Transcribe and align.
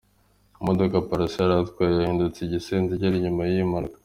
Imodoka 0.61 1.03
Pallaso 1.07 1.37
yari 1.41 1.53
atwaye 1.57 1.93
yahindutse 1.93 2.39
igisenzegeri 2.41 3.23
nyuma 3.23 3.41
y'iyi 3.49 3.69
mpanuka. 3.69 3.97